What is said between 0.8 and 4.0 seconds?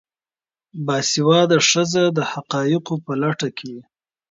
باسواده ښځې د حقایقو په لټه کې وي.